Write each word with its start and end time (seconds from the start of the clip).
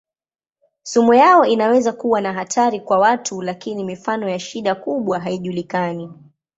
Sumu 0.83 1.13
yao 1.13 1.45
inaweza 1.45 1.91
kuwa 1.93 2.21
na 2.21 2.33
hatari 2.33 2.79
kwa 2.79 2.99
watu 2.99 3.41
lakini 3.41 3.83
mifano 3.83 4.29
ya 4.29 4.39
shida 4.39 4.75
kubwa 4.75 5.19
haijulikani. 5.19 6.13